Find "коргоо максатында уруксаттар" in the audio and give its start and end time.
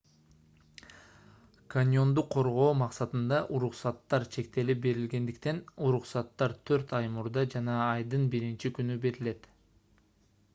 2.35-4.25